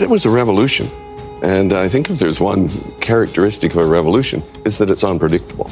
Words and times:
It 0.00 0.08
was 0.08 0.24
a 0.24 0.30
revolution. 0.30 0.88
And 1.42 1.74
I 1.74 1.86
think 1.86 2.08
if 2.08 2.18
there's 2.18 2.40
one 2.40 2.70
characteristic 3.00 3.72
of 3.72 3.78
a 3.78 3.86
revolution, 3.86 4.42
is 4.64 4.78
that 4.78 4.90
it's 4.90 5.04
unpredictable. 5.04 5.70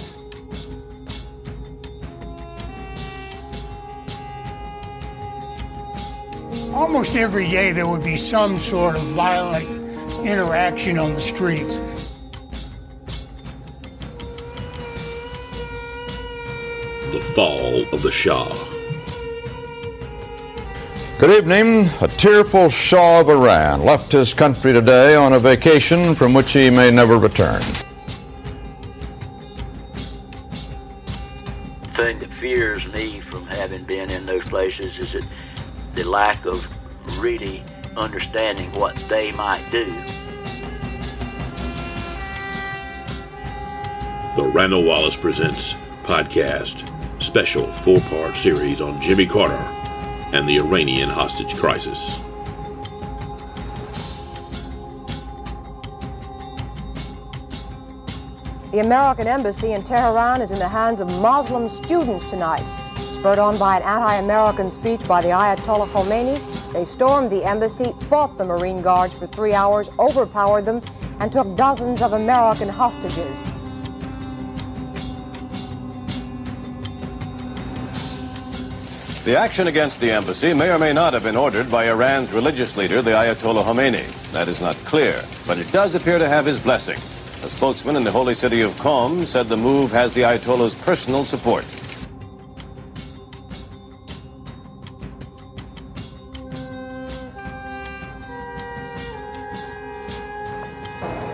Almost 6.74 7.16
every 7.16 7.48
day 7.50 7.72
there 7.72 7.88
would 7.88 8.04
be 8.04 8.18
some 8.18 8.58
sort 8.58 8.96
of 8.96 9.02
violent 9.02 9.66
interaction 10.26 10.98
on 10.98 11.14
the 11.14 11.22
streets. 11.22 11.76
The 17.12 17.32
fall 17.34 17.82
of 17.94 18.02
the 18.02 18.12
Shah. 18.12 18.67
Good 21.18 21.30
evening. 21.30 21.90
A 22.00 22.06
tearful 22.06 22.68
Shah 22.68 23.22
of 23.22 23.28
Iran 23.28 23.84
left 23.84 24.12
his 24.12 24.32
country 24.32 24.72
today 24.72 25.16
on 25.16 25.32
a 25.32 25.40
vacation 25.40 26.14
from 26.14 26.32
which 26.32 26.52
he 26.52 26.70
may 26.70 26.92
never 26.92 27.18
return. 27.18 27.60
The 31.82 31.88
thing 31.94 32.20
that 32.20 32.30
fears 32.34 32.86
me 32.92 33.18
from 33.18 33.48
having 33.48 33.82
been 33.82 34.12
in 34.12 34.26
those 34.26 34.44
places 34.44 34.96
is 34.96 35.12
that 35.14 35.24
the 35.96 36.04
lack 36.04 36.46
of 36.46 36.70
really 37.20 37.64
understanding 37.96 38.70
what 38.74 38.94
they 39.08 39.32
might 39.32 39.64
do. 39.72 39.86
The 44.36 44.48
Randal 44.54 44.84
Wallace 44.84 45.16
Presents 45.16 45.74
podcast, 46.04 46.88
special 47.20 47.72
four 47.72 47.98
part 48.02 48.36
series 48.36 48.80
on 48.80 49.02
Jimmy 49.02 49.26
Carter 49.26 49.77
and 50.32 50.48
the 50.48 50.56
Iranian 50.58 51.08
hostage 51.08 51.54
crisis. 51.56 52.18
The 58.70 58.80
American 58.80 59.26
embassy 59.26 59.72
in 59.72 59.82
Tehran 59.82 60.42
is 60.42 60.50
in 60.50 60.58
the 60.58 60.68
hands 60.68 61.00
of 61.00 61.08
Muslim 61.22 61.70
students 61.70 62.28
tonight. 62.28 62.62
Spurred 63.18 63.38
on 63.38 63.58
by 63.58 63.78
an 63.78 63.82
anti-American 63.82 64.70
speech 64.70 65.06
by 65.08 65.22
the 65.22 65.28
Ayatollah 65.28 65.88
Khomeini, 65.88 66.38
they 66.74 66.84
stormed 66.84 67.30
the 67.30 67.42
embassy, 67.44 67.94
fought 68.08 68.36
the 68.36 68.44
Marine 68.44 68.82
Guards 68.82 69.14
for 69.14 69.26
three 69.26 69.54
hours, 69.54 69.88
overpowered 69.98 70.66
them, 70.66 70.82
and 71.18 71.32
took 71.32 71.56
dozens 71.56 72.02
of 72.02 72.12
American 72.12 72.68
hostages. 72.68 73.42
The 79.28 79.36
action 79.36 79.66
against 79.66 80.00
the 80.00 80.10
embassy 80.10 80.54
may 80.54 80.72
or 80.72 80.78
may 80.78 80.94
not 80.94 81.12
have 81.12 81.24
been 81.24 81.36
ordered 81.36 81.70
by 81.70 81.90
Iran's 81.90 82.32
religious 82.32 82.78
leader, 82.78 83.02
the 83.02 83.10
Ayatollah 83.10 83.62
Khomeini. 83.62 84.32
That 84.32 84.48
is 84.48 84.58
not 84.62 84.74
clear, 84.86 85.22
but 85.46 85.58
it 85.58 85.70
does 85.70 85.94
appear 85.94 86.18
to 86.18 86.26
have 86.26 86.46
his 86.46 86.58
blessing. 86.58 86.96
A 87.44 87.50
spokesman 87.50 87.96
in 87.96 88.04
the 88.04 88.10
holy 88.10 88.34
city 88.34 88.62
of 88.62 88.70
Qom 88.78 89.26
said 89.26 89.48
the 89.48 89.56
move 89.58 89.90
has 89.90 90.14
the 90.14 90.22
Ayatollah's 90.22 90.74
personal 90.76 91.26
support. 91.26 91.66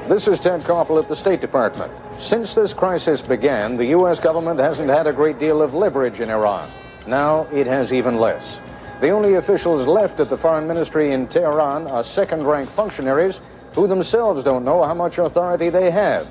This 0.08 0.26
is 0.26 0.40
Ted 0.40 0.62
Koppel 0.62 1.00
at 1.00 1.08
the 1.08 1.14
State 1.14 1.40
Department. 1.40 1.92
Since 2.18 2.56
this 2.56 2.74
crisis 2.74 3.22
began, 3.22 3.76
the 3.76 3.86
U.S. 3.98 4.18
government 4.18 4.58
hasn't 4.58 4.90
had 4.90 5.06
a 5.06 5.12
great 5.12 5.38
deal 5.38 5.62
of 5.62 5.74
leverage 5.74 6.18
in 6.18 6.28
Iran. 6.28 6.68
Now 7.06 7.46
it 7.52 7.66
has 7.66 7.92
even 7.92 8.18
less. 8.18 8.58
The 9.00 9.10
only 9.10 9.34
officials 9.34 9.86
left 9.86 10.20
at 10.20 10.30
the 10.30 10.38
foreign 10.38 10.66
ministry 10.66 11.12
in 11.12 11.26
Tehran 11.26 11.86
are 11.88 12.04
second 12.04 12.44
rank 12.44 12.68
functionaries 12.68 13.40
who 13.74 13.86
themselves 13.86 14.44
don't 14.44 14.64
know 14.64 14.84
how 14.84 14.94
much 14.94 15.18
authority 15.18 15.68
they 15.68 15.90
have. 15.90 16.30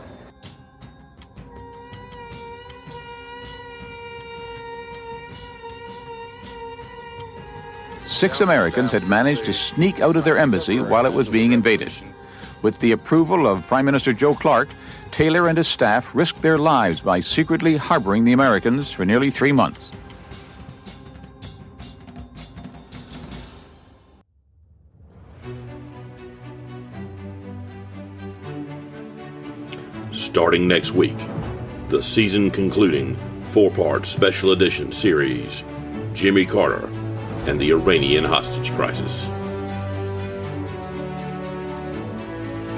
Six 8.06 8.42
Americans 8.42 8.92
had 8.92 9.08
managed 9.10 9.44
to 9.46 9.54
sneak 9.54 10.00
out 10.00 10.16
of 10.16 10.24
their 10.24 10.38
embassy 10.38 10.80
while 10.80 11.06
it 11.06 11.12
was 11.12 11.28
being 11.28 11.52
invaded. 11.52 11.92
With 12.62 12.80
the 12.80 12.94
approval 12.94 13.46
of 13.46 13.68
Prime 13.68 13.84
Minister 13.84 14.14
Joe 14.14 14.34
Clark, 14.34 14.70
Taylor 15.12 15.50
and 15.50 15.58
his 15.58 15.68
staff 15.68 16.16
risked 16.16 16.42
their 16.42 16.58
lives 16.58 17.02
by 17.02 17.20
secretly 17.20 17.76
harboring 17.76 18.24
the 18.24 18.32
Americans 18.32 18.92
for 18.92 19.04
nearly 19.04 19.30
three 19.30 19.52
months. 19.52 19.92
Starting 30.14 30.68
next 30.68 30.92
week, 30.92 31.18
the 31.90 32.04
season 32.04 32.52
concluding 32.52 33.16
four 33.42 33.72
part 33.72 34.06
special 34.06 34.52
edition 34.52 34.92
series 34.92 35.64
Jimmy 36.14 36.46
Carter 36.46 36.86
and 37.48 37.60
the 37.60 37.72
Iranian 37.72 38.24
hostage 38.24 38.72
crisis. 38.74 39.24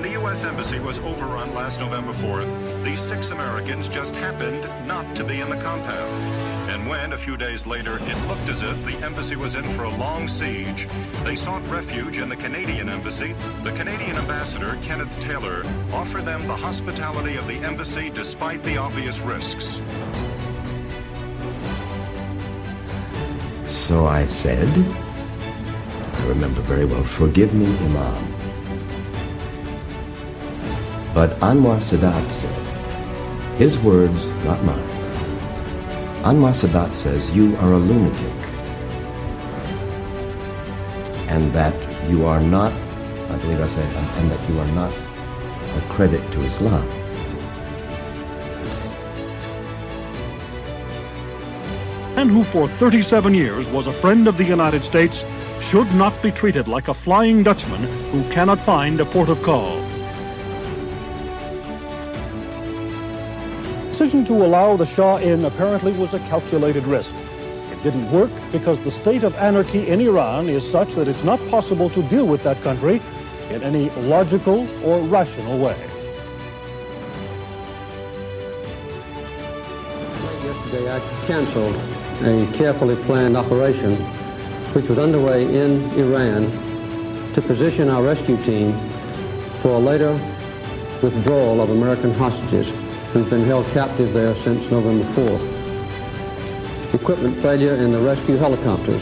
The 0.01 0.11
U.S. 0.11 0.45
Embassy 0.45 0.79
was 0.79 0.99
overrun 0.99 1.53
last 1.53 1.81
November 1.81 2.13
4th. 2.13 2.85
These 2.85 3.01
six 3.01 3.31
Americans 3.31 3.89
just 3.89 4.15
happened 4.15 4.63
not 4.87 5.13
to 5.17 5.25
be 5.25 5.41
in 5.41 5.49
the 5.49 5.57
compound. 5.57 6.44
When, 6.87 7.13
a 7.13 7.17
few 7.17 7.35
days 7.35 7.65
later, 7.65 7.97
it 7.99 8.27
looked 8.27 8.47
as 8.47 8.61
if 8.61 8.85
the 8.85 8.95
embassy 9.03 9.35
was 9.35 9.55
in 9.55 9.63
for 9.63 9.85
a 9.85 9.97
long 9.97 10.27
siege, 10.27 10.87
they 11.23 11.35
sought 11.35 11.67
refuge 11.67 12.19
in 12.19 12.29
the 12.29 12.35
Canadian 12.35 12.89
embassy. 12.89 13.33
The 13.63 13.71
Canadian 13.71 14.17
ambassador, 14.17 14.77
Kenneth 14.83 15.19
Taylor, 15.19 15.63
offered 15.91 16.25
them 16.25 16.45
the 16.45 16.55
hospitality 16.55 17.37
of 17.37 17.47
the 17.47 17.55
embassy 17.55 18.11
despite 18.11 18.61
the 18.61 18.77
obvious 18.77 19.19
risks. 19.19 19.81
So 23.65 24.05
I 24.05 24.27
said, 24.27 24.69
I 24.69 26.27
remember 26.27 26.61
very 26.61 26.85
well, 26.85 27.03
forgive 27.03 27.51
me, 27.55 27.65
Imam. 27.65 28.33
But 31.15 31.31
Anwar 31.39 31.79
Sadat 31.79 32.29
said, 32.29 33.57
his 33.57 33.79
words, 33.79 34.29
not 34.43 34.63
mine. 34.63 34.94
Anwar 36.25 36.53
Sadat 36.53 36.93
says, 36.93 37.33
you 37.35 37.55
are 37.57 37.73
a 37.73 37.77
lunatic. 37.77 38.37
And 41.29 41.53
that 41.53 41.75
you 42.09 42.25
are 42.25 42.41
not, 42.41 42.73
I 42.73 43.37
believe 43.37 43.61
I 43.61 43.67
said, 43.67 43.89
and 44.19 44.31
that 44.31 44.49
you 44.49 44.59
are 44.59 44.71
not 44.73 44.91
a 44.91 45.81
credit 45.93 46.23
to 46.33 46.41
Islam. 46.41 46.87
man 52.25 52.33
who 52.33 52.43
for 52.43 52.67
37 52.67 53.35
years 53.35 53.67
was 53.69 53.87
a 53.87 53.91
friend 53.91 54.27
of 54.27 54.37
the 54.37 54.43
United 54.43 54.83
States 54.83 55.23
should 55.61 55.91
not 55.93 56.13
be 56.23 56.31
treated 56.31 56.67
like 56.67 56.87
a 56.87 56.93
flying 56.93 57.43
Dutchman 57.43 57.83
who 58.11 58.23
cannot 58.31 58.59
find 58.59 58.99
a 58.99 59.05
port 59.05 59.29
of 59.29 59.41
call. 59.43 59.84
Decision 63.97 64.25
to 64.25 64.45
allow 64.45 64.75
the 64.75 64.85
Shah 64.85 65.15
in 65.19 65.45
apparently 65.45 65.93
was 65.93 66.13
a 66.13 66.19
calculated 66.27 66.85
risk. 66.85 67.15
It 67.71 67.81
didn't 67.81 68.11
work 68.11 68.29
because 68.51 68.77
the 68.77 68.91
state 68.91 69.23
of 69.23 69.33
anarchy 69.35 69.87
in 69.87 70.01
Iran 70.01 70.49
is 70.49 70.69
such 70.69 70.95
that 70.95 71.07
it's 71.07 71.23
not 71.23 71.39
possible 71.47 71.89
to 71.91 72.03
deal 72.09 72.27
with 72.27 72.43
that 72.43 72.61
country 72.61 72.99
in 73.51 73.63
any 73.63 73.89
logical 73.91 74.67
or 74.83 74.99
rational 75.03 75.57
way. 75.57 75.77
Yesterday 80.43 80.93
I 80.93 80.99
canceled 81.25 81.75
a 82.23 82.51
carefully 82.51 82.97
planned 83.05 83.37
operation 83.37 83.95
which 84.75 84.89
was 84.89 84.99
underway 84.99 85.45
in 85.45 85.89
Iran 85.91 86.51
to 87.33 87.41
position 87.41 87.87
our 87.87 88.03
rescue 88.03 88.35
team 88.43 88.77
for 89.61 89.69
a 89.69 89.79
later 89.79 90.11
withdrawal 91.01 91.61
of 91.61 91.69
American 91.69 92.13
hostages 92.15 92.69
who've 93.15 93.29
been 93.29 93.45
held 93.45 93.65
captive 93.67 94.11
there 94.11 94.35
since 94.35 94.69
November 94.69 95.05
4th. 95.13 96.93
Equipment 96.93 97.33
failure 97.37 97.75
in 97.75 97.89
the 97.89 97.99
rescue 98.01 98.35
helicopters 98.35 99.01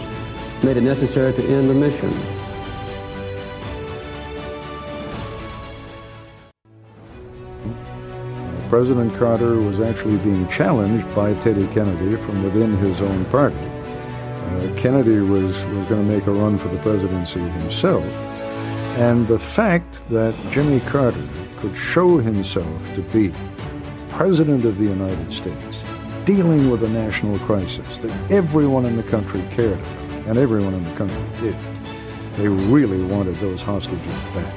made 0.64 0.78
it 0.78 0.82
necessary 0.82 1.34
to 1.34 1.44
end 1.48 1.68
the 1.68 1.74
mission. 1.74 2.14
President 8.70 9.12
Carter 9.16 9.56
was 9.56 9.82
actually 9.82 10.20
being 10.20 10.48
challenged 10.48 11.12
by 11.16 11.34
Teddy 11.40 11.66
Kennedy 11.74 12.16
from 12.18 12.44
within 12.44 12.78
his 12.78 13.02
own 13.02 13.26
party. 13.26 13.56
Uh, 13.56 14.72
Kennedy 14.78 15.22
was, 15.22 15.66
was 15.66 15.86
going 15.88 16.08
to 16.08 16.14
make 16.14 16.28
a 16.28 16.32
run 16.32 16.60
for 16.60 16.68
the 16.68 16.78
presidency 16.84 17.40
himself. 17.40 18.06
And 19.00 19.28
the 19.28 19.40
fact 19.40 20.08
that 20.10 20.36
Jimmy 20.52 20.82
Carter 20.82 21.28
could 21.58 21.76
show 21.76 22.20
himself 22.20 22.94
to 22.94 23.02
be 23.02 23.34
President 24.14 24.64
of 24.64 24.78
the 24.78 24.84
United 24.84 25.34
States, 25.34 25.84
dealing 26.24 26.70
with 26.70 26.84
a 26.84 26.90
national 26.90 27.40
crisis 27.40 27.98
that 27.98 28.32
everyone 28.32 28.86
in 28.86 28.96
the 28.96 29.02
country 29.02 29.44
cared 29.50 29.80
about, 29.80 30.28
and 30.28 30.38
everyone 30.38 30.76
in 30.76 30.84
the 30.84 30.94
country 30.94 31.20
did, 31.42 31.56
they 32.36 32.48
really 32.48 33.04
wanted 33.06 33.34
those 33.38 33.64
hostages 33.64 34.06
back. 34.36 34.54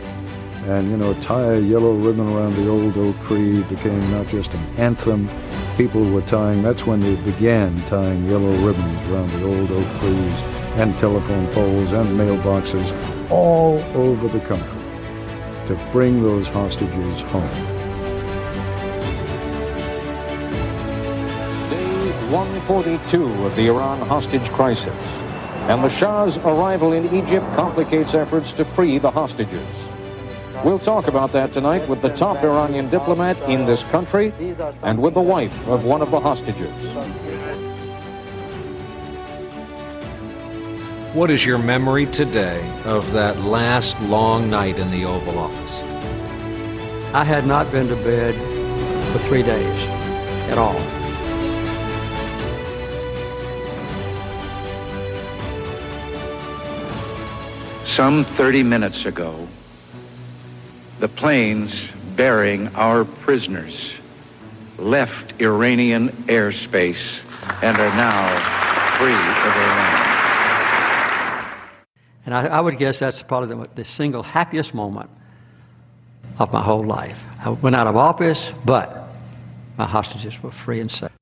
And, 0.67 0.91
you 0.91 0.99
know, 0.99 1.15
tie 1.23 1.55
a 1.55 1.61
yellow 1.61 1.95
ribbon 1.95 2.29
around 2.29 2.55
the 2.55 2.69
old 2.69 2.99
oak 2.99 3.19
tree 3.23 3.63
became 3.63 4.11
not 4.11 4.29
just 4.29 4.53
an 4.53 4.63
anthem. 4.77 5.27
People 5.79 6.05
were 6.11 6.21
tying, 6.23 6.63
that's 6.63 6.87
when 6.87 7.01
they 7.01 7.17
began 7.23 7.81
tying 7.87 8.29
yellow 8.29 8.53
ribbons 8.59 9.03
around 9.11 9.31
the 9.31 9.45
old 9.47 9.71
oak 9.71 10.01
trees 10.01 10.41
and 10.77 10.99
telephone 10.99 11.47
poles 11.55 11.93
and 11.93 12.11
mailboxes 12.11 13.31
all 13.31 13.79
over 13.95 14.29
the 14.29 14.45
country 14.45 14.83
to 15.67 15.91
bring 15.93 16.23
those 16.23 16.47
hostages 16.47 17.23
home. 17.23 17.76
142 22.31 23.47
of 23.47 23.55
the 23.55 23.69
Iran 23.69 24.01
hostage 24.01 24.49
crisis. 24.51 24.95
And 25.69 25.83
the 25.85 25.89
Shah's 25.89 26.37
arrival 26.39 26.93
in 26.93 27.05
Egypt 27.15 27.47
complicates 27.55 28.15
efforts 28.15 28.53
to 28.55 28.65
free 28.65 28.99
the 28.99 29.11
hostages. 29.11 29.67
We'll 30.65 30.81
talk 30.81 31.07
about 31.07 31.33
that 31.33 31.53
tonight 31.53 31.89
with 31.89 32.03
the 32.03 32.09
top 32.09 32.43
Iranian 32.43 32.89
diplomat 32.89 33.37
in 33.49 33.67
this 33.67 33.85
country 33.85 34.33
and 34.83 35.01
with 35.01 35.15
the 35.15 35.21
wife 35.21 35.69
of 35.69 35.85
one 35.85 36.03
of 36.03 36.11
the 36.11 36.19
hostages. 36.19 36.73
What 41.15 41.31
is 41.31 41.45
your 41.45 41.59
memory 41.59 42.07
today 42.07 42.69
of 42.85 43.13
that 43.13 43.41
last 43.43 44.01
long 44.03 44.51
night 44.51 44.79
in 44.79 44.91
the 44.91 45.05
Oval 45.05 45.39
Office? 45.39 45.81
I 47.15 47.23
had 47.23 47.47
not 47.47 47.71
been 47.71 47.87
to 47.87 47.97
bed 47.97 48.35
for 49.13 49.21
three 49.29 49.43
days 49.43 49.89
at 50.51 50.59
all. 50.59 51.06
Some 57.97 58.25
30 58.25 58.63
minutes 58.63 59.07
ago, 59.07 59.49
the 60.99 61.09
planes 61.09 61.91
bearing 62.15 62.69
our 62.75 63.07
prisoners 63.07 63.95
left 64.77 65.41
Iranian 65.41 66.11
airspace 66.29 67.23
and 67.63 67.75
are 67.79 67.97
now 67.97 68.99
free 68.99 69.15
of 69.15 69.57
Iran. 69.57 70.19
And 72.27 72.35
I, 72.35 72.47
I 72.49 72.61
would 72.61 72.77
guess 72.77 73.01
that's 73.01 73.23
probably 73.23 73.57
the, 73.57 73.71
the 73.77 73.85
single 73.85 74.23
happiest 74.23 74.75
moment 74.75 75.09
of 76.39 76.53
my 76.53 76.63
whole 76.63 76.85
life. 76.85 77.17
I 77.39 77.49
went 77.49 77.77
out 77.77 77.87
of 77.87 77.97
office, 77.97 78.53
but 78.67 79.09
my 79.79 79.89
hostages 79.89 80.35
were 80.43 80.53
free 80.53 80.83
and 80.83 80.91
safe. 80.91 81.16